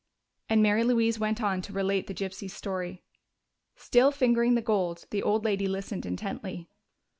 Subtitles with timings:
[0.49, 3.03] And Mary Louise went on to relate the gypsy's story.
[3.75, 6.67] Still fingering the gold, the old lady listened intently.